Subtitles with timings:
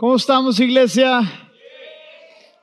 [0.00, 1.22] ¿Cómo estamos, iglesia?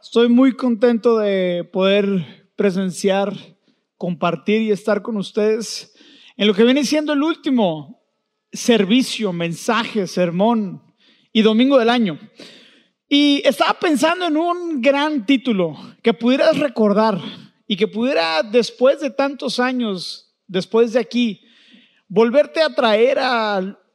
[0.02, 3.34] Estoy muy contento de poder presenciar,
[3.98, 5.94] compartir y estar con ustedes
[6.38, 8.02] en lo que viene siendo el último
[8.54, 10.82] servicio, mensaje, sermón
[11.34, 12.18] y domingo del año.
[13.10, 17.20] Y estaba pensando en un gran título que pudieras recordar
[17.68, 21.42] y que pudiera después de tantos años, después de aquí,
[22.08, 23.20] volverte a traer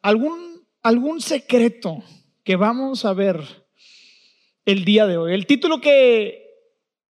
[0.03, 2.05] algún, algún secreto
[2.45, 3.67] que vamos a ver
[4.65, 5.35] el día de hoy.
[5.35, 6.51] El título que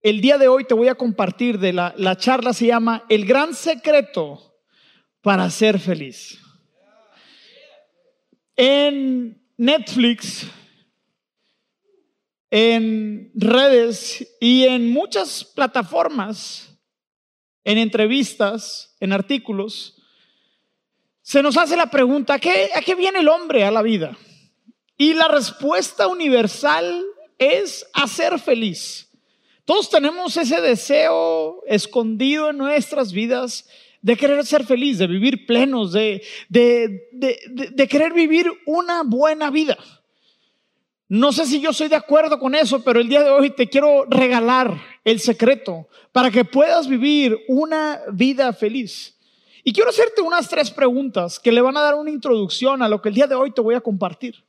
[0.01, 3.25] el día de hoy te voy a compartir de la, la charla se llama El
[3.25, 4.57] gran secreto
[5.21, 6.39] para ser feliz.
[8.55, 10.47] En Netflix,
[12.49, 16.77] en redes y en muchas plataformas,
[17.63, 20.01] en entrevistas, en artículos,
[21.21, 24.17] se nos hace la pregunta, ¿a qué, ¿a qué viene el hombre a la vida?
[25.01, 27.03] Y la respuesta universal
[27.39, 29.09] es hacer feliz.
[29.65, 33.67] Todos tenemos ese deseo escondido en nuestras vidas
[34.03, 39.75] de querer ser feliz, de vivir plenos, de, de, querer vivir una buena vida.
[41.07, 43.69] No sé si yo estoy de acuerdo con eso, pero el día de hoy te
[43.69, 49.17] quiero regalar el secreto para que puedas vivir una vida feliz.
[49.63, 53.01] Y quiero hacerte unas tres preguntas que le van a dar una introducción a lo
[53.01, 54.43] que el día de hoy te voy a compartir.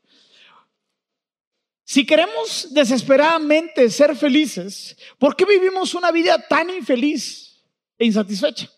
[1.92, 7.62] Si queremos desesperadamente ser felices, ¿por qué vivimos una vida tan infeliz
[7.98, 8.70] e insatisfecha?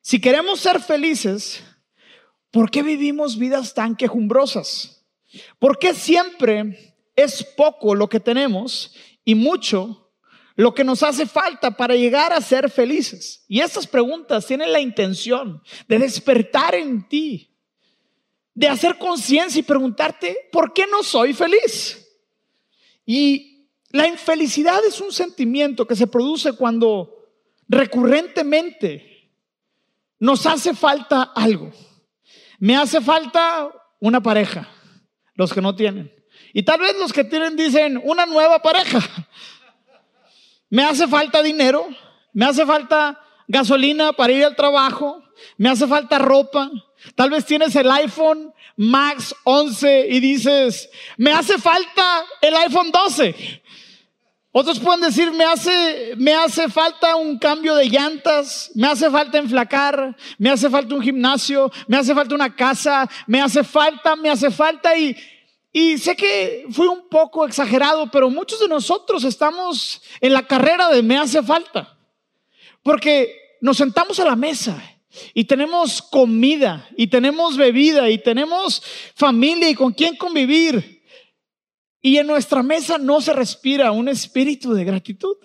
[0.00, 1.60] Si queremos ser felices,
[2.52, 5.04] ¿por qué vivimos vidas tan quejumbrosas?
[5.58, 10.12] ¿Por qué siempre es poco lo que tenemos y mucho
[10.54, 13.44] lo que nos hace falta para llegar a ser felices?
[13.48, 17.49] Y estas preguntas tienen la intención de despertar en ti
[18.54, 22.06] de hacer conciencia y preguntarte, ¿por qué no soy feliz?
[23.06, 27.28] Y la infelicidad es un sentimiento que se produce cuando
[27.68, 29.32] recurrentemente
[30.18, 31.72] nos hace falta algo.
[32.58, 34.68] Me hace falta una pareja,
[35.34, 36.12] los que no tienen.
[36.52, 39.00] Y tal vez los que tienen dicen, una nueva pareja.
[40.68, 41.88] Me hace falta dinero,
[42.32, 45.22] me hace falta gasolina para ir al trabajo,
[45.56, 46.70] me hace falta ropa,
[47.14, 53.62] Tal vez tienes el iPhone Max 11 y dices, me hace falta el iPhone 12.
[54.52, 59.38] Otros pueden decir, me hace, me hace falta un cambio de llantas, me hace falta
[59.38, 64.28] enflacar, me hace falta un gimnasio, me hace falta una casa, me hace falta, me
[64.28, 65.16] hace falta y,
[65.72, 70.88] y sé que fui un poco exagerado, pero muchos de nosotros estamos en la carrera
[70.88, 71.96] de me hace falta.
[72.82, 74.82] Porque nos sentamos a la mesa
[75.34, 78.82] y tenemos comida, y tenemos bebida, y tenemos
[79.14, 81.02] familia y con quién convivir.
[82.00, 85.36] Y en nuestra mesa no se respira un espíritu de gratitud.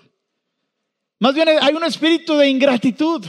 [1.19, 3.25] Más bien hay un espíritu de ingratitud,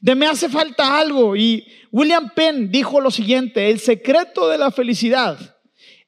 [0.00, 1.36] de me hace falta algo.
[1.36, 5.56] Y William Penn dijo lo siguiente, el secreto de la felicidad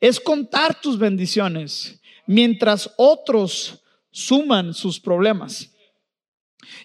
[0.00, 5.72] es contar tus bendiciones mientras otros suman sus problemas.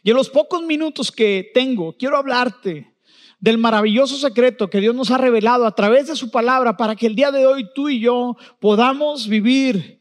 [0.03, 2.91] Y en los pocos minutos que tengo, quiero hablarte
[3.39, 7.07] del maravilloso secreto que Dios nos ha revelado a través de su palabra para que
[7.07, 9.99] el día de hoy tú y yo podamos vivir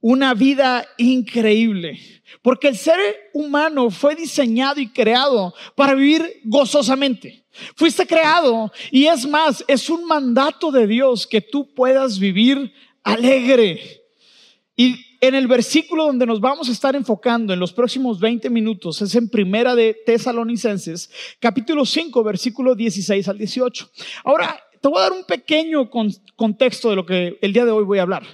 [0.00, 1.98] una vida increíble.
[2.42, 2.98] Porque el ser
[3.32, 7.44] humano fue diseñado y creado para vivir gozosamente.
[7.76, 12.72] Fuiste creado y es más, es un mandato de Dios que tú puedas vivir
[13.02, 14.02] alegre.
[14.76, 19.00] Y en el versículo donde nos vamos a estar enfocando en los próximos 20 minutos
[19.02, 23.88] es en Primera de Tesalonicenses, capítulo 5, versículo 16 al 18.
[24.24, 25.88] Ahora, te voy a dar un pequeño
[26.34, 28.24] contexto de lo que el día de hoy voy a hablar.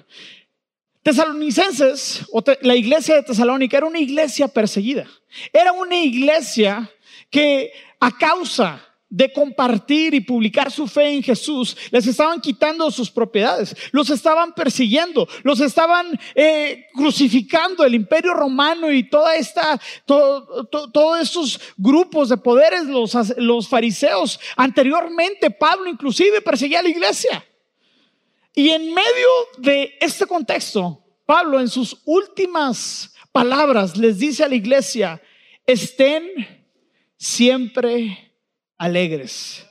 [1.03, 5.07] Tesalonicenses, o la iglesia de Tesalónica, era una iglesia perseguida.
[5.53, 6.91] Era una iglesia
[7.29, 7.71] que
[8.01, 13.75] a causa de compartir y publicar su fe en Jesús, les estaban quitando sus propiedades,
[13.91, 21.61] los estaban persiguiendo, los estaban eh, crucificando el imperio romano y toda esta, todos estos
[21.77, 24.39] grupos de poderes, los, los fariseos.
[24.57, 27.45] Anteriormente, Pablo inclusive perseguía a la iglesia.
[28.55, 29.29] Y en medio
[29.59, 35.23] de este contexto, Pablo en sus últimas palabras les dice a la iglesia,
[35.65, 36.25] estén
[37.17, 38.28] siempre
[38.79, 39.67] alegres.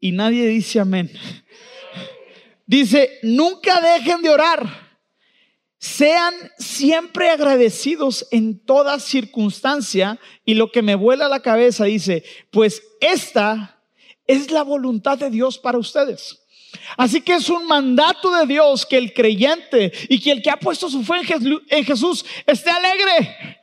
[0.00, 1.10] Y, nadie dice amén.
[2.66, 4.88] Dice, nunca dejen de orar.
[5.78, 10.18] Sean siempre agradecidos en toda circunstancia.
[10.44, 13.80] Y lo que me vuela la cabeza dice, pues esta
[14.26, 16.40] es la voluntad de Dios para ustedes.
[16.96, 20.58] Así que es un mandato de Dios que el creyente y que el que ha
[20.58, 21.14] puesto su fe
[21.70, 23.57] en Jesús esté alegre.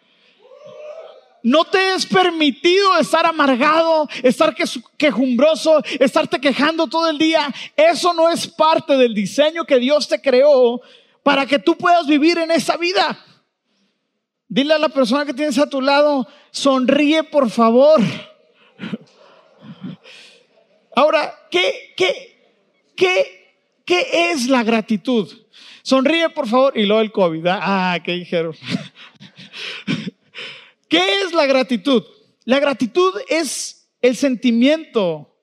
[1.46, 4.56] No te es permitido estar amargado, estar
[4.98, 7.54] quejumbroso, estarte quejando todo el día.
[7.78, 10.82] Eso no es parte del diseño que Dios te creó
[11.22, 13.24] para que tú puedas vivir en esa vida.
[14.48, 18.02] Dile a la persona que tienes a tu lado, sonríe por favor.
[20.96, 22.42] Ahora, ¿qué, qué,
[22.96, 23.54] qué,
[23.86, 25.32] qué es la gratitud?
[25.84, 27.46] Sonríe por favor y luego el COVID.
[27.48, 28.56] Ah, ¿qué dijeron?
[30.88, 32.04] ¿Qué es la gratitud?
[32.44, 35.36] La gratitud es el sentimiento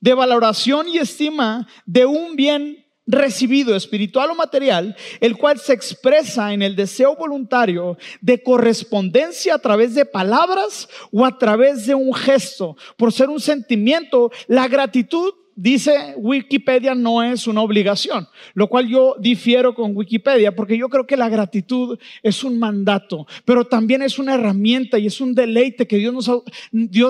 [0.00, 6.52] de valoración y estima de un bien recibido, espiritual o material, el cual se expresa
[6.52, 12.14] en el deseo voluntario de correspondencia a través de palabras o a través de un
[12.14, 12.76] gesto.
[12.96, 19.14] Por ser un sentimiento, la gratitud dice Wikipedia no es una obligación, lo cual yo
[19.18, 24.18] difiero con Wikipedia porque yo creo que la gratitud es un mandato, pero también es
[24.18, 26.14] una herramienta y es un deleite que Dios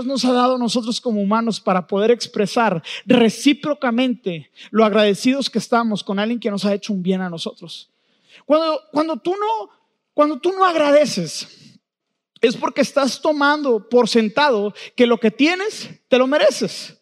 [0.05, 6.03] nos ha, dado a nosotros como humanos para poder expresar recíprocamente lo agradecidos que estamos
[6.03, 7.89] con alguien que nos ha hecho un bien a nosotros.
[8.47, 9.71] Cuando, cuando, tú, no,
[10.13, 11.79] cuando tú no agradeces,
[12.41, 17.00] es porque estás tomando por sentado que lo que tienes te lo mereces.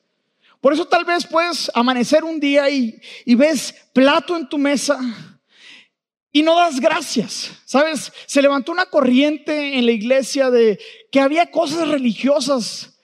[0.61, 4.99] Por eso tal vez puedes amanecer un día y, ves plato en tu mesa
[6.33, 7.53] y no das gracias.
[7.65, 8.13] ¿Sabes?
[8.27, 10.79] Se levantó una corriente en la iglesia de
[11.13, 12.99] que había cosas religiosas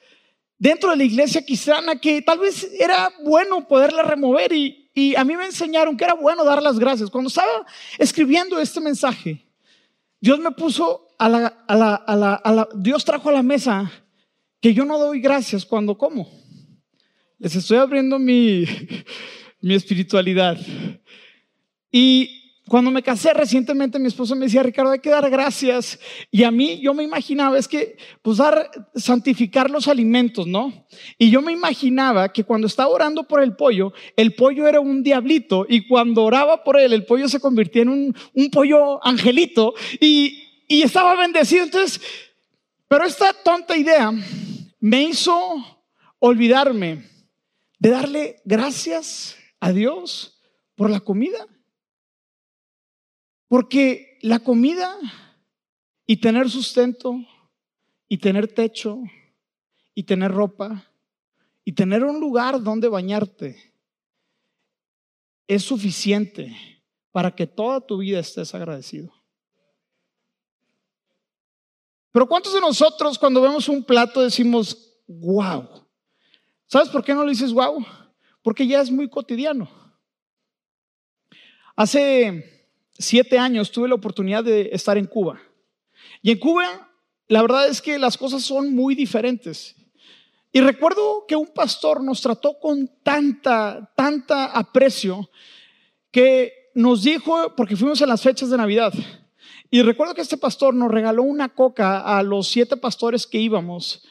[0.59, 4.81] dentro de la iglesia cristiana que tal vez era bueno poderla remover y,
[5.17, 7.11] a mí me enseñaron que era bueno dar las gracias.
[7.11, 7.67] Cuando estaba
[7.99, 9.45] escribiendo este mensaje,
[10.21, 13.91] Dios me puso a la, a la, a la Dios trajo a la mesa
[14.61, 16.44] que yo no doy gracias cuando como.
[17.45, 18.65] Les estoy abriendo mi,
[19.61, 20.59] mi espiritualidad.
[21.93, 26.01] Y cuando me casé recientemente, mi esposo me decía, Ricardo, hay que dar gracias.
[26.31, 30.87] Y a mí, yo me imaginaba, es que, pues, dar, santificar los alimentos, ¿no?
[31.19, 35.03] Y yo me imaginaba que cuando estaba orando por el pollo, el pollo era un
[35.03, 35.67] diablito.
[35.69, 39.75] Y cuando oraba por él, el pollo se convirtió en un, un pollo angelito.
[40.01, 41.65] Y, y estaba bendecido.
[41.65, 42.01] Entonces,
[42.89, 44.11] pero esta tonta idea
[44.81, 45.37] me hizo
[46.21, 47.13] olvidarme
[47.85, 50.41] de darle gracias a Dios
[50.75, 51.47] por la comida.
[53.47, 54.97] Porque la comida
[56.07, 57.15] y tener sustento
[58.09, 59.03] y tener techo
[59.95, 60.83] y tener ropa
[61.63, 63.75] y tener un lugar donde bañarte
[65.47, 66.57] es suficiente
[67.13, 69.13] para que toda tu vida estés agradecido.
[72.13, 75.84] Pero ¿cuántos de nosotros cuando vemos un plato decimos, wow?
[76.75, 77.87] ¿Sabes por qué no le dices wow?
[78.43, 79.71] Porque ya es muy cotidiano.
[81.77, 82.67] Hace
[82.99, 85.41] siete años tuve la oportunidad de estar en Cuba.
[86.21, 86.91] Y en Cuba,
[87.29, 89.77] la verdad es que las cosas son muy diferentes.
[90.51, 95.31] Y recuerdo que un pastor nos trató con tanta, tanta aprecio
[96.11, 98.93] que nos dijo, porque fuimos en las fechas de Navidad,
[99.71, 104.03] y recuerdo que este pastor nos regaló una coca a los siete pastores que íbamos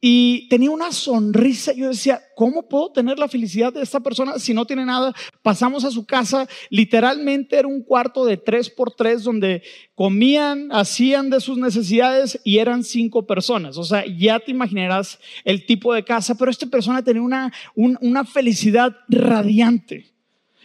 [0.00, 1.72] y tenía una sonrisa.
[1.72, 5.12] Yo decía, ¿cómo puedo tener la felicidad de esta persona si no tiene nada?
[5.42, 9.62] Pasamos a su casa, literalmente era un cuarto de tres por tres donde
[9.94, 13.76] comían, hacían de sus necesidades y eran cinco personas.
[13.76, 18.24] O sea, ya te imaginarás el tipo de casa, pero esta persona tenía una, una
[18.24, 20.12] felicidad radiante.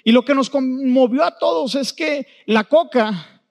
[0.03, 3.41] Y lo que nos conmovió a todos es que la coca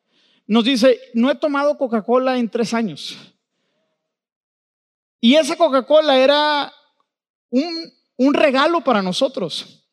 [0.46, 3.31] nos dice, no he tomado Coca-Cola en tres años.
[5.24, 6.72] Y esa Coca-Cola era
[7.48, 9.86] un, regalo para nosotros.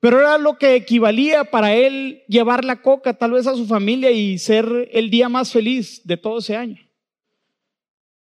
[0.00, 4.10] Pero era lo que equivalía para él llevar la coca tal vez a su familia
[4.10, 6.78] y ser el día más feliz de todo ese año.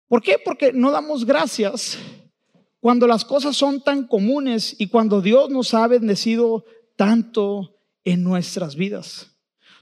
[0.10, 0.38] ¿Por qué?
[0.44, 1.98] Porque no damos gracias
[2.82, 6.66] cuando las cosas son tan comunes y cuando Dios nos ha bendecido
[6.98, 9.32] tanto en nuestras vidas.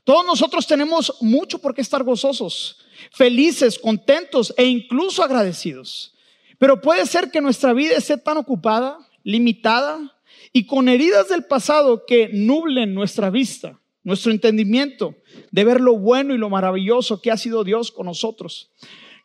[0.04, 2.78] Todos nosotros tenemos mucho por qué estar gozosos,
[3.12, 6.14] felices, contentos e incluso agradecidos.
[6.60, 10.16] Pero puede ser que nuestra vida esté tan ocupada, limitada
[10.54, 15.16] y con heridas del pasado que nublen nuestra vista, nuestro entendimiento
[15.52, 18.72] de ver lo bueno y lo maravilloso que ha sido Dios con nosotros.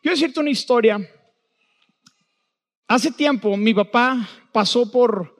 [0.01, 0.97] Quiero decirte una historia.
[2.87, 5.35] Hace tiempo mi papá pasó por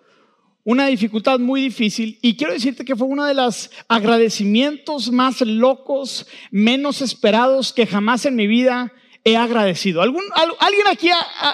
[0.66, 6.28] una dificultad muy difícil y quiero decirte que fue uno de los agradecimientos más locos,
[6.52, 8.92] menos esperados que jamás en mi vida
[9.26, 10.02] he agradecido.
[10.02, 10.24] ¿Algún,
[10.60, 11.10] ¿Alguien aquí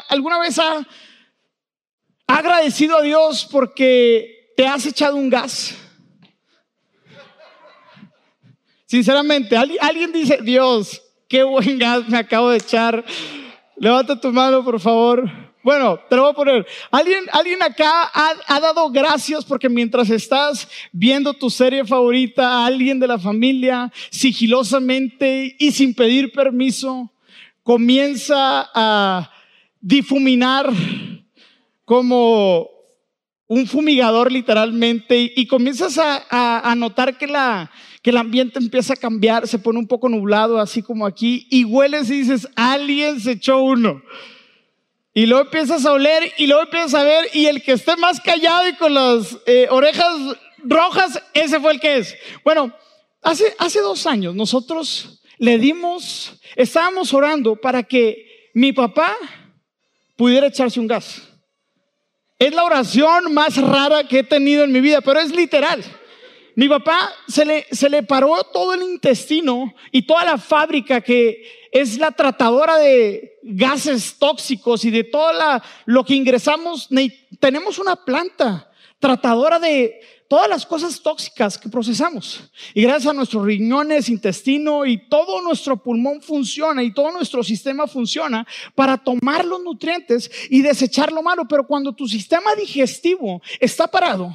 [0.09, 0.85] alguna vez ha,
[2.27, 5.75] agradecido a Dios porque te has echado un gas?
[8.85, 13.05] Sinceramente, alguien dice, Dios, qué buen gas me acabo de echar.
[13.77, 15.31] Levanta tu mano, por favor.
[15.63, 16.67] Bueno, te lo voy a poner.
[16.89, 23.07] ¿Alguien, alguien acá ha, dado gracias porque mientras estás viendo tu serie favorita, alguien de
[23.07, 27.11] la familia, sigilosamente y sin pedir permiso,
[27.63, 29.31] comienza a
[29.79, 30.71] difuminar
[31.85, 32.69] como
[33.47, 37.69] un fumigador literalmente y, comienzas a, notar que, la,
[38.01, 41.65] que el ambiente empieza a cambiar, se pone un poco nublado, así como aquí, y
[41.65, 44.01] hueles y dices, alguien se echó uno.
[45.13, 48.21] Y luego empiezas a oler y luego empiezas a ver y el que esté más
[48.21, 50.15] callado y con las eh, orejas
[50.63, 52.15] rojas, ese fue el que es.
[52.45, 52.73] Bueno,
[53.21, 59.17] hace, hace dos años nosotros le dimos, estábamos orando para que mi papá
[60.15, 61.19] pudiera echarse un gas.
[62.37, 65.83] Es la oración más rara que he tenido en mi vida, pero es literal.
[66.55, 71.41] Mi papá se le, se le paró todo el intestino y toda la fábrica que
[71.71, 75.31] es la tratadora de gases tóxicos y de todo
[75.85, 76.87] lo que ingresamos.
[77.39, 78.69] Tenemos una planta
[78.99, 82.49] tratadora de todas las cosas tóxicas que procesamos.
[82.73, 87.85] Y gracias a nuestros riñones, intestino y todo nuestro pulmón funciona y todo nuestro sistema
[87.85, 91.49] funciona para tomar los nutrientes y desechar lo malo.
[91.49, 94.33] Pero cuando tu sistema digestivo está parado,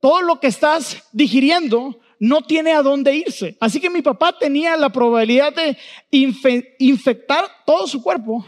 [0.00, 3.56] todo lo que estás digiriendo no tiene a dónde irse.
[3.60, 5.78] Así que mi papá tenía la probabilidad de
[6.10, 8.44] infectar todo su cuerpo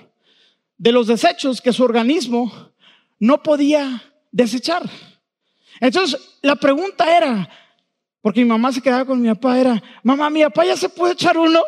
[0.79, 2.73] de los desechos que su organismo
[3.21, 4.91] no podía desechar.
[5.81, 7.49] Entonces, la pregunta era,
[8.21, 11.13] porque mi mamá se quedaba con mi papá, era, mamá, mi papá ya se puede
[11.13, 11.63] echar uno.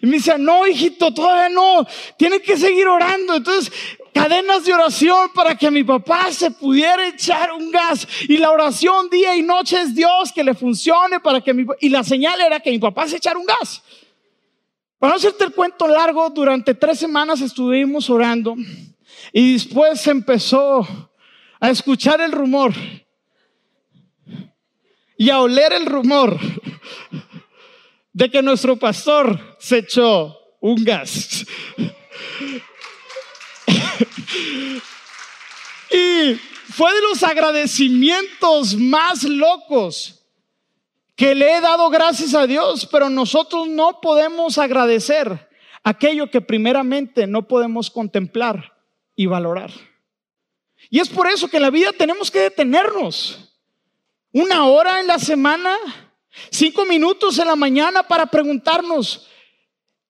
[0.00, 1.86] Y me decía, no, hijito, todavía no,
[2.16, 3.34] tiene que seguir orando.
[3.34, 3.72] Entonces,
[4.14, 8.06] cadenas de oración para que mi papá se pudiera echar un gas.
[8.28, 11.88] Y la oración día y noche es Dios que le funcione para que mi Y
[11.88, 13.82] la señal era que mi papá se echara un gas.
[14.98, 18.54] Para no hacerte el cuento largo, durante tres semanas estuvimos orando
[19.32, 20.86] y después empezó
[21.60, 22.72] a escuchar el rumor
[25.16, 26.38] y a oler el rumor
[28.12, 31.46] de que nuestro pastor se echó un gas.
[35.90, 36.34] y
[36.72, 40.24] fue de los agradecimientos más locos
[41.14, 45.48] que le he dado gracias a Dios, pero nosotros no podemos agradecer
[45.82, 48.74] aquello que primeramente no podemos contemplar
[49.14, 49.70] y valorar.
[50.90, 53.45] Y es por eso que en la vida tenemos que detenernos
[54.36, 55.78] una hora en la semana,
[56.50, 59.26] cinco minutos en la mañana para preguntarnos,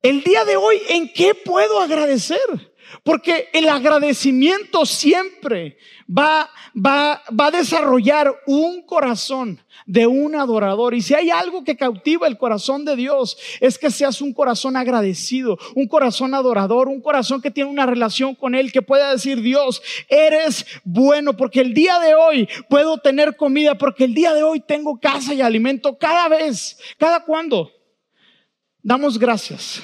[0.03, 2.76] el día de hoy, ¿en qué puedo agradecer?
[3.03, 5.79] Porque el agradecimiento siempre
[6.09, 10.95] va, va, va a desarrollar un corazón de un adorador.
[10.95, 14.77] Y si hay algo que cautiva el corazón de Dios, es que seas un corazón
[14.77, 19.41] agradecido, un corazón adorador, un corazón que tiene una relación con Él, que pueda decir,
[19.41, 24.43] Dios, eres bueno, porque el día de hoy puedo tener comida, porque el día de
[24.43, 27.71] hoy tengo casa y alimento cada vez, cada cuando.
[28.83, 29.83] Damos gracias.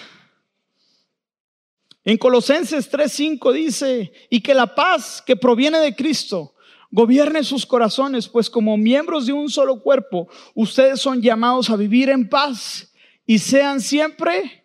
[2.05, 6.55] En Colosenses 3:5 dice, y que la paz que proviene de Cristo
[6.91, 12.11] gobierne sus corazones, pues como miembros de un solo cuerpo, ustedes son llamados a vivir
[12.11, 12.93] en paz
[13.25, 14.65] y sean siempre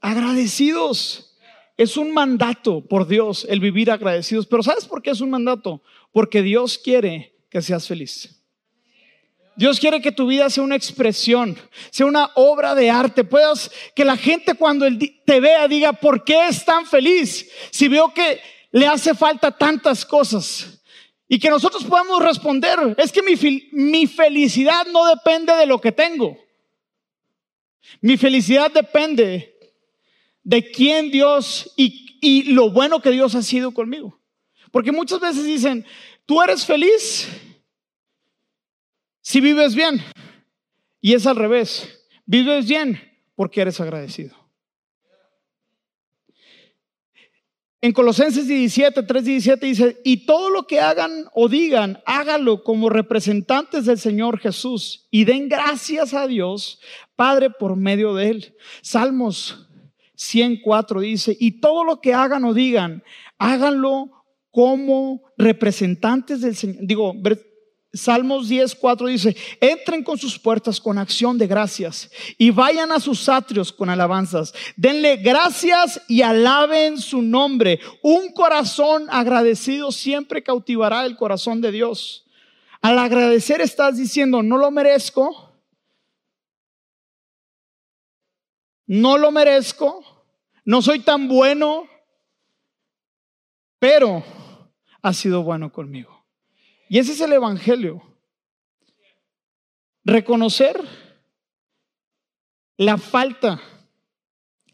[0.00, 1.36] agradecidos.
[1.76, 5.82] Es un mandato por Dios el vivir agradecidos, pero ¿sabes por qué es un mandato?
[6.12, 8.43] Porque Dios quiere que seas feliz.
[9.56, 11.56] Dios quiere que tu vida sea una expresión,
[11.90, 13.24] sea una obra de arte.
[13.24, 14.86] Puedas que la gente cuando
[15.24, 17.48] te vea diga, ¿por qué es tan feliz?
[17.70, 18.40] Si veo que
[18.72, 20.80] le hace falta tantas cosas.
[21.28, 23.34] Y que nosotros podamos responder, es que mi,
[23.72, 26.36] mi felicidad no depende de lo que tengo.
[28.00, 29.56] Mi felicidad depende
[30.42, 34.20] de quién Dios y, y lo bueno que Dios ha sido conmigo.
[34.70, 35.86] Porque muchas veces dicen,
[36.26, 37.28] tú eres feliz
[39.24, 40.00] si vives bien.
[41.00, 42.06] Y es al revés.
[42.26, 43.00] Vives bien
[43.34, 44.36] porque eres agradecido.
[47.80, 52.88] En Colosenses 17, 3, 17 dice, y todo lo que hagan o digan, hágalo como
[52.88, 56.80] representantes del Señor Jesús y den gracias a Dios,
[57.14, 58.56] Padre, por medio de Él.
[58.80, 59.68] Salmos
[60.14, 63.02] 104 dice, y todo lo que hagan o digan,
[63.36, 66.78] háganlo como representantes del Señor.
[66.80, 67.12] Digo,
[67.94, 72.98] Salmos 10, 4 dice, entren con sus puertas con acción de gracias y vayan a
[72.98, 74.52] sus atrios con alabanzas.
[74.76, 77.78] Denle gracias y alaben su nombre.
[78.02, 82.26] Un corazón agradecido siempre cautivará el corazón de Dios.
[82.82, 85.52] Al agradecer estás diciendo, no lo merezco,
[88.86, 90.04] no lo merezco,
[90.64, 91.86] no soy tan bueno,
[93.78, 94.22] pero
[95.00, 96.13] ha sido bueno conmigo.
[96.88, 98.02] Y ese es el Evangelio.
[100.04, 100.80] Reconocer
[102.76, 103.60] la falta,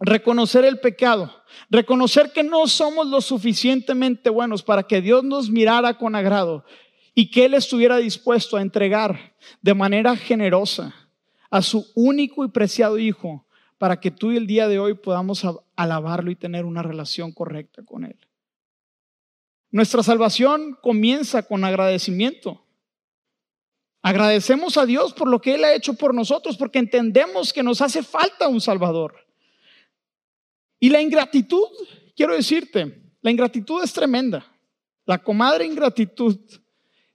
[0.00, 1.32] reconocer el pecado,
[1.68, 6.64] reconocer que no somos lo suficientemente buenos para que Dios nos mirara con agrado
[7.14, 10.94] y que Él estuviera dispuesto a entregar de manera generosa
[11.50, 13.46] a su único y preciado Hijo
[13.78, 15.44] para que tú y el día de hoy podamos
[15.76, 18.16] alabarlo y tener una relación correcta con Él.
[19.70, 22.64] Nuestra salvación comienza con agradecimiento.
[24.02, 27.80] Agradecemos a Dios por lo que Él ha hecho por nosotros, porque entendemos que nos
[27.80, 29.14] hace falta un Salvador.
[30.80, 31.68] Y la ingratitud,
[32.16, 34.44] quiero decirte, la ingratitud es tremenda.
[35.04, 36.38] La comadre ingratitud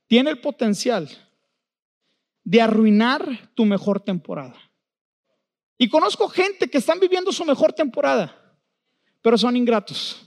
[0.07, 1.09] tiene el potencial
[2.43, 4.55] de arruinar tu mejor temporada.
[5.77, 8.57] Y conozco gente que están viviendo su mejor temporada,
[9.21, 10.24] pero son ingratos.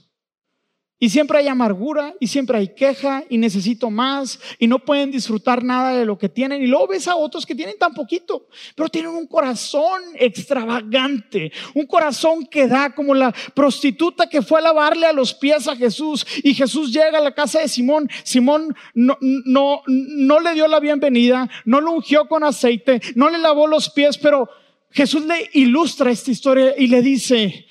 [1.01, 5.63] Y siempre hay amargura y siempre hay queja y necesito más y no pueden disfrutar
[5.63, 6.61] nada de lo que tienen.
[6.61, 11.85] Y luego ves a otros que tienen tan poquito, pero tienen un corazón extravagante, un
[11.85, 16.27] corazón que da como la prostituta que fue a lavarle a los pies a Jesús
[16.43, 18.09] y Jesús llega a la casa de Simón.
[18.23, 23.37] Simón no, no, no le dio la bienvenida, no lo ungió con aceite, no le
[23.37, 24.49] lavó los pies, pero
[24.91, 27.67] Jesús le ilustra esta historia y le dice,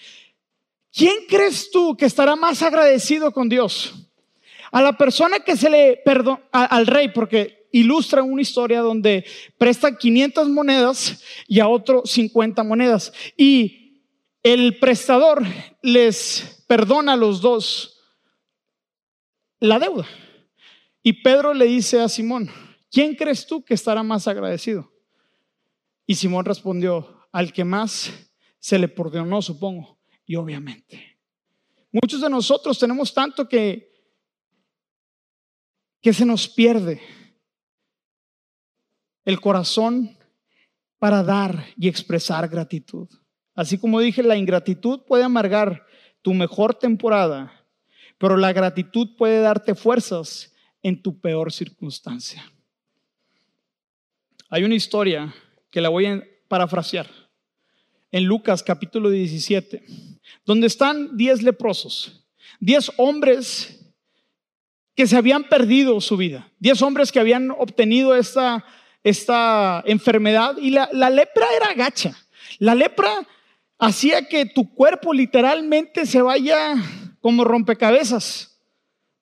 [0.92, 3.94] ¿Quién crees tú que estará más agradecido con Dios?
[4.70, 9.24] A la persona que se le perdona, al rey, porque ilustra una historia donde
[9.56, 13.12] presta 500 monedas y a otro 50 monedas.
[13.36, 14.02] Y
[14.42, 15.42] el prestador
[15.82, 18.00] les perdona a los dos
[19.60, 20.06] la deuda.
[21.02, 22.50] Y Pedro le dice a Simón,
[22.90, 24.92] ¿quién crees tú que estará más agradecido?
[26.06, 28.10] Y Simón respondió, al que más
[28.58, 29.97] se le perdonó, supongo.
[30.28, 31.18] Y obviamente,
[31.90, 33.90] muchos de nosotros tenemos tanto que,
[36.02, 37.00] que se nos pierde
[39.24, 40.14] el corazón
[40.98, 43.08] para dar y expresar gratitud.
[43.54, 45.86] Así como dije, la ingratitud puede amargar
[46.20, 47.66] tu mejor temporada,
[48.18, 52.52] pero la gratitud puede darte fuerzas en tu peor circunstancia.
[54.50, 55.34] Hay una historia
[55.70, 57.08] que la voy a parafrasear
[58.10, 59.84] en Lucas capítulo 17,
[60.44, 62.24] donde están diez leprosos,
[62.60, 63.92] diez hombres
[64.94, 68.64] que se habían perdido su vida, diez hombres que habían obtenido esta,
[69.04, 72.16] esta enfermedad y la, la lepra era gacha.
[72.58, 73.26] La lepra
[73.78, 76.74] hacía que tu cuerpo literalmente se vaya
[77.20, 78.58] como rompecabezas,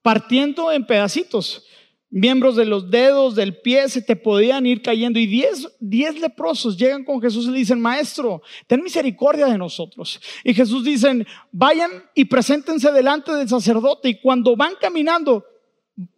[0.03, 1.67] partiendo en pedacitos
[2.11, 5.19] miembros de los dedos, del pie, se te podían ir cayendo.
[5.19, 10.21] Y diez, diez leprosos llegan con Jesús y le dicen, maestro, ten misericordia de nosotros.
[10.45, 14.09] Y Jesús dicen, vayan y preséntense delante del sacerdote.
[14.09, 15.45] Y cuando van caminando,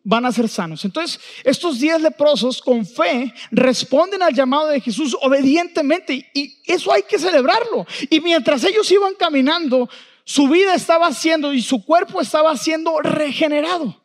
[0.02, 0.84] van a ser sanos.
[0.84, 6.30] Entonces, estos diez leprosos con fe responden al llamado de Jesús obedientemente.
[6.34, 7.86] Y eso hay que celebrarlo.
[8.10, 9.88] Y mientras ellos iban caminando,
[10.24, 14.02] su vida estaba siendo y su cuerpo estaba siendo regenerado.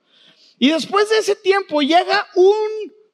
[0.64, 2.56] Y después de ese tiempo llega un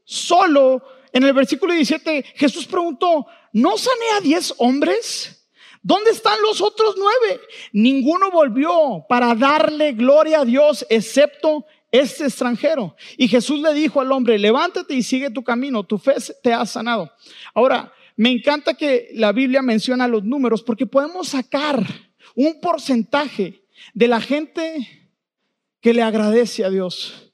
[0.04, 5.50] solo, en el versículo 17, Jesús preguntó, ¿no sané a diez hombres?
[5.82, 7.42] ¿Dónde están los otros nueve?
[7.74, 12.96] Ninguno volvió para darle gloria a Dios excepto este extranjero.
[13.18, 16.68] Y Jesús le dijo al hombre, levántate y sigue tu camino, tu fe te ha
[16.68, 17.12] sanado.
[17.56, 21.84] Ahora, me encanta que la Biblia menciona los números porque podemos sacar
[22.36, 23.64] un porcentaje
[23.96, 24.88] de la gente
[25.82, 27.26] que le agradece a Dios.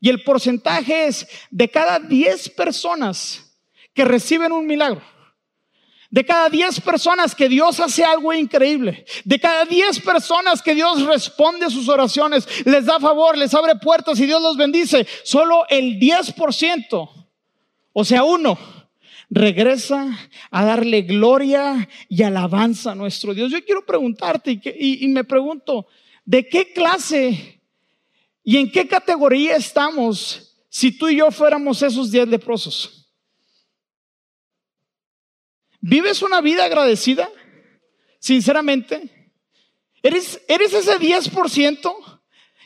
[0.00, 3.58] Y el porcentaje es de cada 10 personas
[3.92, 5.02] que reciben un milagro.
[6.10, 9.04] De cada 10 personas que Dios hace algo increíble.
[9.24, 13.76] De cada 10 personas que Dios responde a sus oraciones, les da favor, les abre
[13.76, 15.06] puertas y Dios los bendice.
[15.22, 17.10] Solo el 10%,
[17.92, 18.58] o sea, uno,
[19.28, 20.18] regresa
[20.50, 23.52] a darle gloria y alabanza a nuestro Dios.
[23.52, 25.86] Yo quiero preguntarte y, y me pregunto,
[26.24, 27.59] ¿de qué clase
[28.50, 33.08] ¿Y en qué categoría estamos si tú y yo fuéramos esos diez leprosos?
[35.80, 37.30] ¿Vives una vida agradecida?
[38.18, 39.36] Sinceramente.
[40.02, 42.20] ¿Eres, eres ese 10%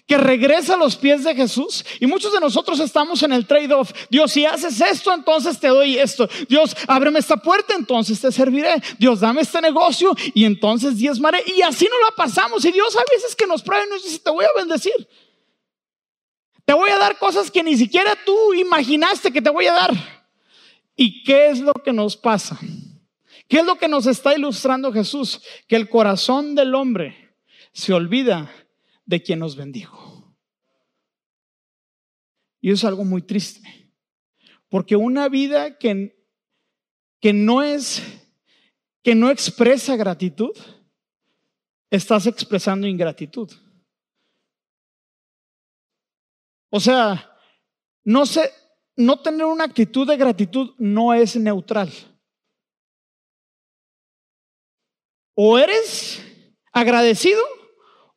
[0.07, 1.85] que regresa a los pies de Jesús?
[2.01, 3.93] Y muchos de nosotros estamos en el trade-off.
[4.09, 6.27] Dios, si haces esto, entonces te doy esto.
[6.49, 8.83] Dios, ábreme esta puerta, entonces te serviré.
[8.99, 11.45] Dios, dame este negocio y entonces diezmaré.
[11.55, 12.65] Y así no la pasamos.
[12.65, 15.07] Y Dios a veces que nos prueba y nos dice, te voy a bendecir.
[16.65, 19.93] Te voy a dar cosas que ni siquiera tú imaginaste que te voy a dar.
[20.97, 22.59] ¿Y qué es lo que nos pasa?
[23.49, 25.43] ¿Qué es lo que nos está ilustrando Jesús?
[25.69, 27.37] Que el corazón del hombre
[27.73, 28.51] se olvida
[29.05, 30.35] de quien nos bendijo.
[32.61, 33.93] Y es algo muy triste.
[34.71, 36.17] Porque una vida que,
[37.21, 38.03] que no es,
[39.03, 40.57] que no expresa gratitud,
[41.91, 43.51] estás expresando ingratitud.
[46.77, 47.39] O sea,
[48.03, 48.51] no sé,
[48.97, 51.89] no tener una actitud de gratitud no es neutral.
[55.35, 56.21] O eres
[56.73, 57.41] agradecido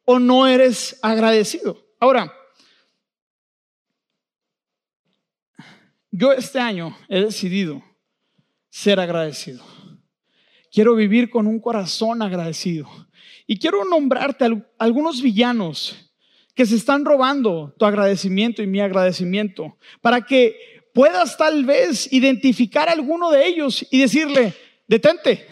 [0.05, 1.85] o no eres agradecido.
[1.99, 2.33] Ahora,
[6.09, 7.83] yo este año he decidido
[8.71, 9.63] ser agradecido.
[10.71, 12.89] Quiero vivir con un corazón agradecido.
[13.45, 14.45] Y quiero nombrarte
[14.79, 16.06] algunos villanos
[16.57, 22.89] que se están robando tu agradecimiento y mi agradecimiento, para que puedas tal vez identificar
[22.89, 24.55] a alguno de ellos y decirle,
[24.87, 25.45] detente,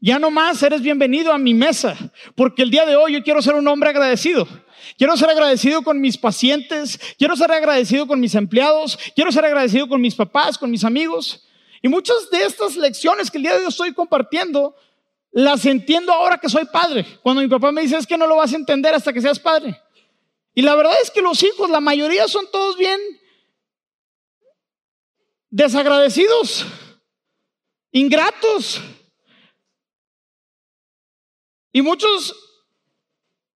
[0.00, 1.96] ya no más eres bienvenido a mi mesa,
[2.36, 4.46] porque el día de hoy yo quiero ser un hombre agradecido.
[4.96, 9.88] Quiero ser agradecido con mis pacientes, quiero ser agradecido con mis empleados, quiero ser agradecido
[9.88, 11.44] con mis papás, con mis amigos.
[11.82, 14.76] Y muchas de estas lecciones que el día de hoy estoy compartiendo,
[15.32, 17.04] las entiendo ahora que soy padre.
[17.20, 19.40] Cuando mi papá me dice es que no lo vas a entender hasta que seas
[19.40, 19.76] padre.
[20.58, 22.98] Y la verdad es que los hijos, la mayoría son todos bien
[25.50, 26.64] desagradecidos,
[27.92, 28.80] ingratos.
[31.72, 32.34] Y muchos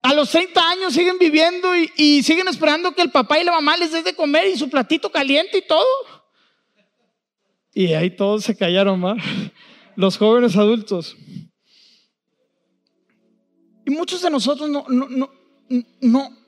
[0.02, 3.76] a los 30 años siguen viviendo y, siguen esperando que el papá y la mamá
[3.76, 5.86] les den de comer y su platito caliente y todo.
[7.74, 9.18] Y ahí todos se callaron más,
[9.94, 11.16] los jóvenes adultos.
[13.86, 15.30] Y muchos de nosotros no, no, no,
[16.00, 16.47] no,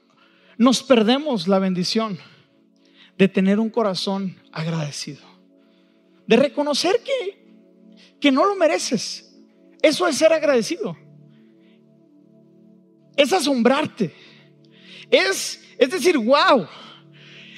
[0.61, 2.19] nos perdemos la bendición
[3.17, 5.23] de tener un corazón agradecido,
[6.27, 9.35] de reconocer que, que no lo mereces.
[9.81, 10.99] Eso es ser agradecido.
[13.17, 14.15] Es asombrarte.
[15.11, 16.69] Es, es decir, wow,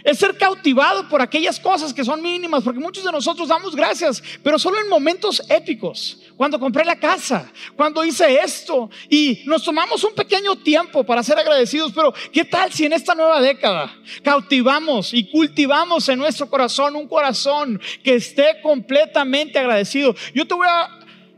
[0.05, 4.23] es ser cautivado por aquellas cosas que son mínimas, porque muchos de nosotros damos gracias,
[4.45, 10.03] pero solo en momentos épicos, cuando compré la casa, cuando hice esto, y nos tomamos
[10.05, 15.15] un pequeño tiempo para ser agradecidos, pero ¿qué tal si en esta nueva década cautivamos
[15.15, 20.15] y cultivamos en nuestro corazón un corazón que esté completamente agradecido?
[20.35, 20.89] Yo te voy a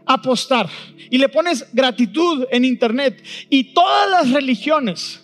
[0.07, 0.69] apostar
[1.11, 5.21] y le pones gratitud en internet y todas las religiones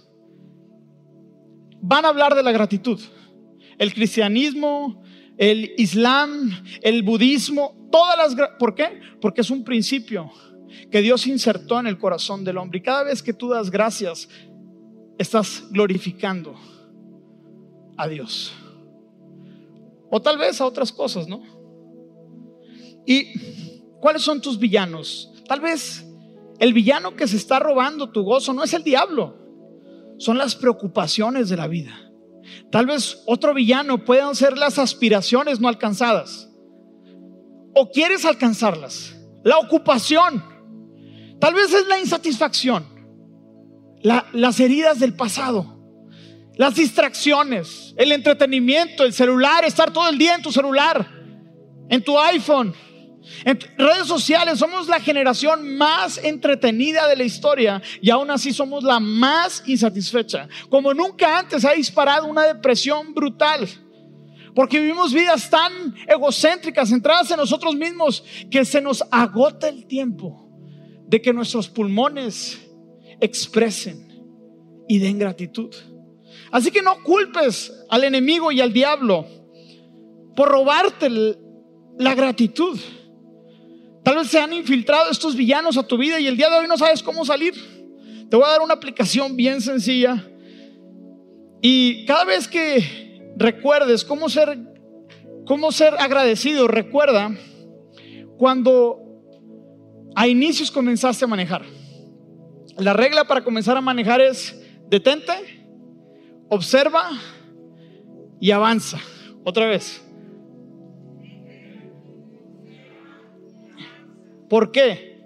[1.83, 3.01] van a hablar de la gratitud
[3.81, 5.03] el cristianismo,
[5.40, 6.50] el islam,
[6.83, 8.50] el budismo, todas las...
[8.59, 9.00] ¿Por qué?
[9.22, 10.31] Porque es un principio
[10.90, 12.81] que Dios insertó en el corazón del hombre.
[12.81, 14.29] Y cada vez que tú das gracias,
[15.16, 16.55] estás glorificando
[17.96, 18.53] a Dios.
[20.11, 21.42] O tal vez a otras cosas, ¿no?
[23.07, 23.33] ¿Y
[23.98, 25.33] cuáles son tus villanos?
[25.48, 26.07] Tal vez
[26.59, 29.38] el villano que se está robando tu gozo no es el diablo,
[30.18, 32.10] son las preocupaciones de la vida.
[32.71, 36.49] Tal vez otro villano puedan ser las aspiraciones no alcanzadas.
[37.75, 39.17] O quieres alcanzarlas.
[39.45, 40.45] La ocupación.
[41.41, 42.85] Tal vez es la insatisfacción.
[44.03, 45.79] las heridas del pasado.
[46.57, 47.95] Las distracciones.
[47.97, 49.05] El entretenimiento.
[49.05, 49.65] El celular.
[49.65, 51.09] Estar todo el día en tu celular.
[51.89, 52.75] En tu iPhone
[53.45, 58.83] en redes sociales somos la generación más entretenida de la historia y aún así somos
[58.83, 60.49] la más insatisfecha.
[60.69, 63.69] Como nunca antes ha disparado una depresión brutal.
[64.55, 70.51] Porque vivimos vidas tan egocéntricas, centradas en nosotros mismos, que se nos agota el tiempo
[71.07, 72.59] de que nuestros pulmones
[73.21, 74.09] expresen
[74.89, 75.75] y den gratitud.
[76.51, 79.27] Así que no culpes al enemigo y al diablo
[80.35, 81.09] por robarte
[81.99, 82.79] la gratitud.
[84.11, 86.66] Tal vez se han infiltrado estos villanos a tu vida y el día de hoy
[86.66, 87.55] no sabes cómo salir.
[88.29, 90.29] Te voy a dar una aplicación bien sencilla.
[91.62, 94.59] Y cada vez que recuerdes cómo ser,
[95.46, 97.31] cómo ser agradecido, recuerda
[98.37, 98.99] cuando
[100.16, 101.62] a inicios comenzaste a manejar.
[102.79, 105.35] La regla para comenzar a manejar es detente,
[106.49, 107.12] observa
[108.40, 108.99] y avanza.
[109.44, 110.03] Otra vez.
[114.51, 115.23] ¿Por qué?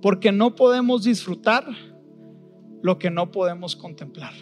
[0.00, 1.66] Porque no podemos disfrutar
[2.80, 4.32] lo que no podemos contemplar.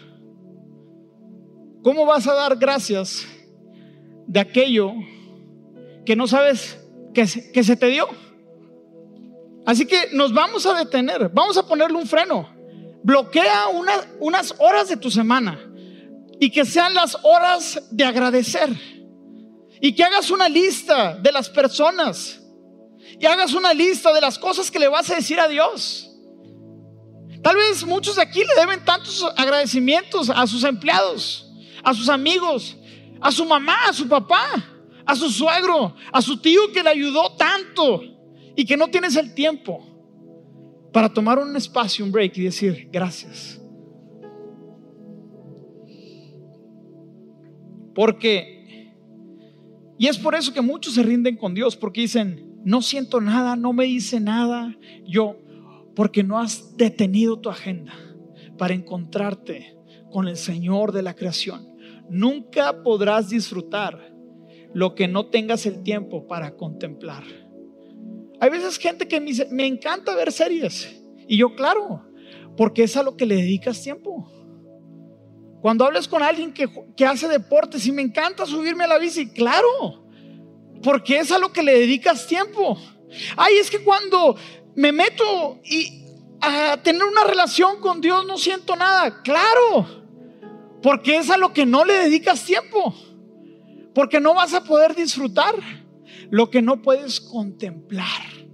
[1.81, 3.25] ¿Cómo vas a dar gracias
[4.27, 4.93] de aquello
[6.05, 6.79] que no sabes
[7.15, 8.07] que se, te dio?
[9.65, 12.47] Así que nos vamos a detener, vamos a ponerle un freno.
[13.01, 13.69] Bloquea
[14.19, 15.59] unas horas de tu semana
[16.39, 18.69] y que sean las horas de agradecer.
[19.81, 22.46] Y que hagas una lista de las personas
[23.19, 26.09] y hagas una lista de las cosas que le vas a decir a Dios.
[27.41, 31.49] Tal vez muchos de aquí le deben tantos agradecimientos a sus empleados,
[31.83, 32.77] a sus amigos,
[33.21, 34.63] a su mamá, a su papá,
[35.05, 38.01] a su suegro, a su tío que le ayudó tanto
[38.55, 39.83] y que no tienes el tiempo
[40.91, 43.61] para tomar un espacio, un break y decir gracias.
[47.93, 48.93] Porque,
[49.97, 53.55] y es por eso que muchos se rinden con Dios, porque dicen, no siento nada,
[53.55, 54.75] no me dice nada,
[55.05, 55.37] yo,
[55.95, 57.93] porque no has detenido tu agenda
[58.57, 59.77] para encontrarte
[60.11, 61.65] con el Señor de la creación.
[62.09, 64.13] Nunca podrás disfrutar
[64.73, 67.23] lo que no tengas el tiempo para contemplar.
[68.41, 71.01] Hay veces gente que me dice, me encanta ver series.
[71.25, 72.03] Y yo, claro,
[72.57, 74.29] porque es a lo que le dedicas tiempo.
[75.61, 79.29] Cuando hables con alguien que, que hace deportes y me encanta subirme a la bici,
[79.29, 80.06] claro,
[80.87, 82.77] porque es a lo que le dedicas tiempo.
[83.35, 84.37] Ay, es que cuando
[84.73, 86.05] me meto y
[86.39, 89.85] a tener una relación con Dios no siento nada, claro,
[90.81, 92.95] porque es a lo que no le dedicas tiempo.
[93.93, 95.55] Porque no vas a poder disfrutar
[96.29, 98.47] lo que no puedes contemplar.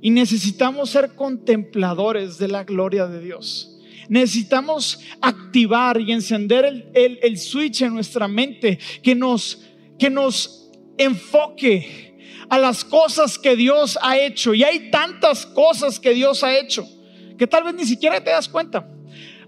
[0.00, 3.78] Y necesitamos ser contempladores de la gloria de Dios.
[4.08, 9.62] Necesitamos activar y encender el, switch en nuestra mente que nos,
[9.96, 10.59] que nos
[11.02, 12.16] enfoque
[12.48, 14.54] a las cosas que Dios ha hecho.
[14.54, 16.86] Y hay tantas cosas que Dios ha hecho
[17.40, 18.86] que tal vez ni siquiera te das cuenta.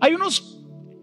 [0.01, 0.59] Hay unos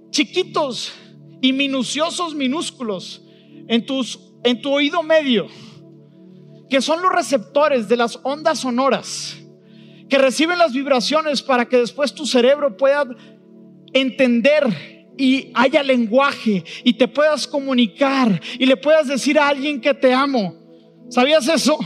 [0.09, 0.91] chiquitos
[1.39, 3.21] y minuciosos minúsculos
[3.67, 5.45] en, tus, en tu oído medio,
[6.67, 9.37] que son los receptores de las ondas sonoras,
[10.09, 13.07] que reciben las vibraciones para que después tu cerebro pueda
[13.93, 19.93] entender y haya lenguaje y te puedas comunicar y le puedas decir a alguien que
[19.93, 20.55] te amo.
[21.09, 21.77] ¿Sabías eso?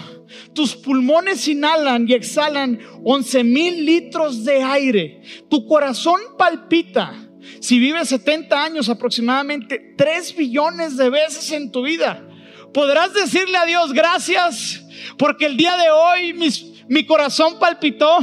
[0.54, 5.22] Tus pulmones inhalan y exhalan 11 mil litros de aire.
[5.50, 7.24] Tu corazón palpita
[7.60, 12.28] si vives 70 años aproximadamente 3 billones de veces en tu vida,
[12.74, 14.84] podrás decirle a Dios gracias
[15.18, 18.18] porque el día de hoy mis mi corazón palpitó.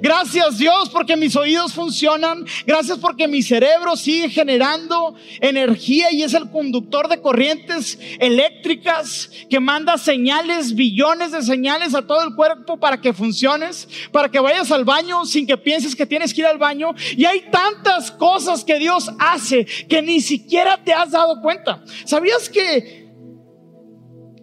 [0.00, 2.44] Gracias Dios porque mis oídos funcionan.
[2.66, 9.60] Gracias porque mi cerebro sigue generando energía y es el conductor de corrientes eléctricas que
[9.60, 14.70] manda señales, billones de señales a todo el cuerpo para que funciones, para que vayas
[14.70, 16.94] al baño sin que pienses que tienes que ir al baño.
[17.16, 21.82] Y hay tantas cosas que Dios hace que ni siquiera te has dado cuenta.
[22.04, 23.07] ¿Sabías que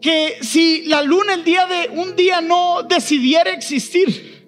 [0.05, 4.45] que si la luna el día de un día no decidiera existir,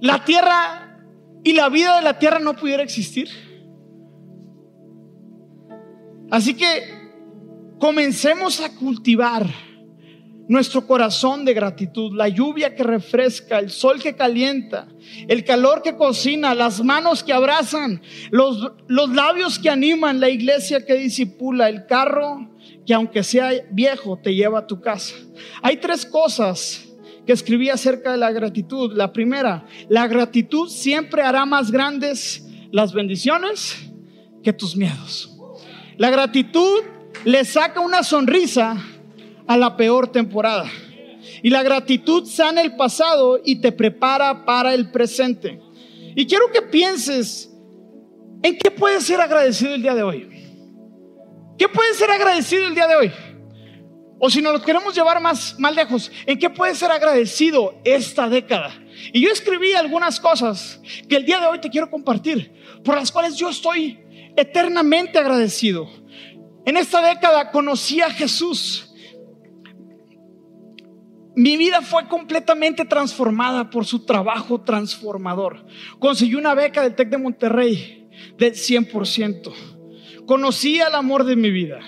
[0.00, 1.04] la tierra
[1.44, 3.28] y la vida de la tierra no pudiera existir.
[6.30, 6.66] Así que
[7.78, 9.46] comencemos a cultivar
[10.48, 14.88] nuestro corazón de gratitud, la lluvia que refresca, el sol que calienta,
[15.28, 20.86] el calor que cocina, las manos que abrazan, los, los labios que animan, la iglesia
[20.86, 22.49] que disipula, el carro
[22.90, 25.14] que aunque sea viejo te lleva a tu casa.
[25.62, 26.88] Hay tres cosas
[27.24, 28.96] que escribí acerca de la gratitud.
[28.96, 33.76] La primera, la gratitud siempre hará más grandes las bendiciones
[34.42, 35.38] que tus miedos.
[35.98, 36.80] La gratitud
[37.24, 38.76] le saca una sonrisa
[39.46, 40.68] a la peor temporada.
[41.44, 45.60] Y la gratitud sana el pasado y te prepara para el presente.
[46.16, 47.54] Y quiero que pienses
[48.42, 50.49] en qué puedes ser agradecido el día de hoy.
[51.60, 53.12] ¿Qué puede ser agradecido el día de hoy?
[54.18, 58.30] O si nos lo queremos llevar más, más lejos, ¿en qué puede ser agradecido esta
[58.30, 58.72] década?
[59.12, 62.50] Y yo escribí algunas cosas que el día de hoy te quiero compartir,
[62.82, 64.00] por las cuales yo estoy
[64.38, 65.86] eternamente agradecido.
[66.64, 68.94] En esta década conocí a Jesús.
[71.36, 75.66] Mi vida fue completamente transformada por su trabajo transformador.
[75.98, 79.79] Conseguí una beca del TEC de Monterrey del 100%
[80.30, 81.80] conocí el amor de mi vida.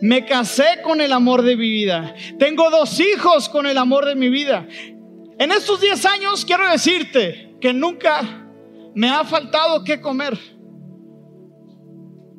[0.00, 2.14] Me casé con el amor de mi vida.
[2.38, 4.66] Tengo dos hijos con el amor de mi vida.
[5.38, 8.48] En estos 10 años quiero decirte que nunca
[8.94, 10.38] me ha faltado qué comer.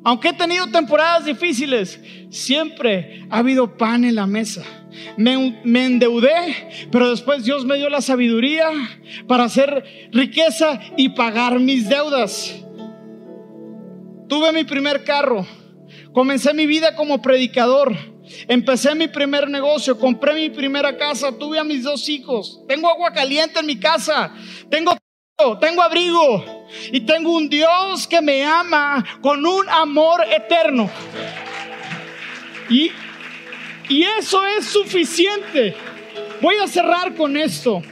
[0.04, 4.64] Aunque he tenido temporadas difíciles, siempre ha habido pan en la mesa.
[5.16, 8.68] Me, me, endeudé, pero después Dios me dio la sabiduría
[9.28, 12.65] para hacer riqueza y pagar mis deudas.
[14.28, 15.46] Tuve mi primer carro.
[16.12, 17.96] Comencé mi vida como predicador.
[18.48, 19.98] Empecé mi primer negocio.
[19.98, 21.32] Compré mi primera casa.
[21.32, 22.62] Tuve a mis dos hijos.
[22.68, 24.32] Tengo agua caliente en mi casa.
[24.70, 24.96] Tengo
[25.60, 30.88] tengo abrigo y tengo un Dios que me ama con un amor eterno.
[32.70, 32.90] Y,
[33.90, 35.76] y eso es suficiente
[36.40, 37.82] Voy a cerrar con esto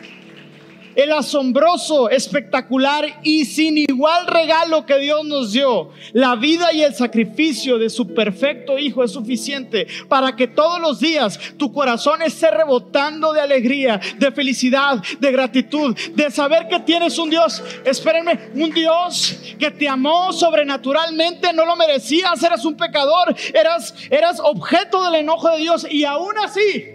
[0.96, 6.94] el asombroso, espectacular y sin igual regalo que Dios nos dio, la vida y el
[6.94, 12.50] sacrificio de su perfecto Hijo es suficiente para que todos los días tu corazón esté
[12.50, 18.70] rebotando de alegría, de felicidad, de gratitud, de saber que tienes un Dios, espérenme, un
[18.70, 25.16] Dios que te amó sobrenaturalmente, no lo merecías, eras un pecador, eras, eras objeto del
[25.16, 26.94] enojo de Dios y aún así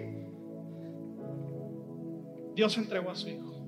[2.56, 3.59] Dios entregó a su Hijo.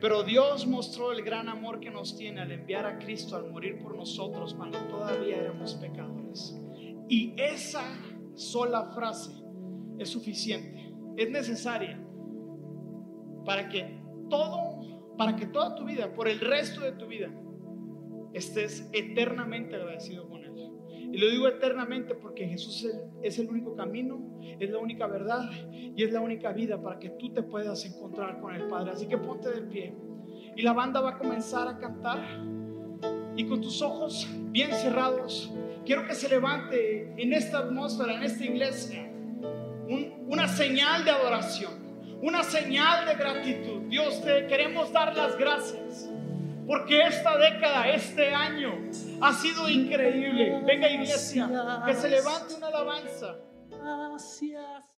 [0.00, 3.78] Pero Dios mostró el gran amor que nos tiene al enviar a Cristo al morir
[3.78, 6.56] por nosotros cuando todavía éramos pecadores.
[7.08, 7.82] Y esa
[8.34, 9.32] sola frase
[9.98, 12.00] es suficiente, es necesaria
[13.44, 17.30] para que todo, para que toda tu vida, por el resto de tu vida,
[18.34, 20.47] estés eternamente agradecido con Él.
[21.12, 22.86] Y lo digo eternamente porque Jesús
[23.22, 24.20] es el único camino,
[24.58, 28.40] es la única verdad y es la única vida para que tú te puedas encontrar
[28.40, 28.90] con el Padre.
[28.90, 29.94] Así que ponte de pie
[30.56, 32.18] y la banda va a comenzar a cantar.
[33.36, 35.52] Y con tus ojos bien cerrados,
[35.86, 39.08] quiero que se levante en esta atmósfera, en esta iglesia,
[40.26, 41.72] una señal de adoración,
[42.20, 43.82] una señal de gratitud.
[43.88, 46.10] Dios, te queremos dar las gracias
[46.68, 48.74] porque esta década, este año,
[49.20, 50.62] ha sido increíble.
[50.64, 51.48] Venga iglesia,
[51.86, 53.36] que se levante una alabanza.
[53.68, 54.88] Gracias.